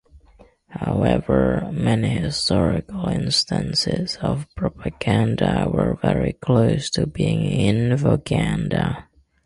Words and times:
However, 0.69 1.69
many 1.71 2.09
historical 2.09 3.07
instances 3.07 4.17
of 4.19 4.47
propaganda 4.55 5.69
were 5.71 5.95
very 6.01 6.33
close 6.33 6.89
to 6.89 7.05
being 7.05 7.41
infoganda. 7.43 9.03